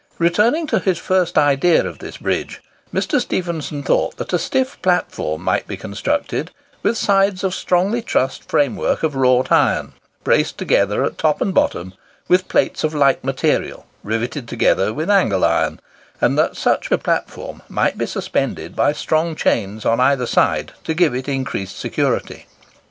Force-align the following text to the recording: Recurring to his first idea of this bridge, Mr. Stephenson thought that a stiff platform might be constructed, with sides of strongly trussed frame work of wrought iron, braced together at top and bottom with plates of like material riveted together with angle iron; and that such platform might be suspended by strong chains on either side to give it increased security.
Recurring 0.17 0.65
to 0.65 0.79
his 0.79 0.97
first 0.97 1.37
idea 1.37 1.85
of 1.85 1.99
this 1.99 2.17
bridge, 2.17 2.59
Mr. 2.91 3.21
Stephenson 3.21 3.83
thought 3.83 4.17
that 4.17 4.33
a 4.33 4.39
stiff 4.39 4.81
platform 4.81 5.43
might 5.43 5.67
be 5.67 5.77
constructed, 5.77 6.49
with 6.81 6.97
sides 6.97 7.43
of 7.43 7.53
strongly 7.53 8.01
trussed 8.01 8.49
frame 8.49 8.75
work 8.75 9.03
of 9.03 9.13
wrought 9.13 9.51
iron, 9.51 9.93
braced 10.23 10.57
together 10.57 11.03
at 11.03 11.19
top 11.19 11.39
and 11.39 11.53
bottom 11.53 11.93
with 12.27 12.47
plates 12.47 12.83
of 12.83 12.95
like 12.95 13.23
material 13.23 13.85
riveted 14.03 14.47
together 14.47 14.91
with 14.91 15.07
angle 15.07 15.45
iron; 15.45 15.79
and 16.19 16.35
that 16.35 16.57
such 16.57 16.89
platform 17.03 17.61
might 17.69 17.95
be 17.95 18.07
suspended 18.07 18.75
by 18.75 18.91
strong 18.91 19.35
chains 19.35 19.85
on 19.85 19.99
either 19.99 20.25
side 20.25 20.71
to 20.83 20.95
give 20.95 21.13
it 21.13 21.27
increased 21.29 21.77
security. 21.77 22.47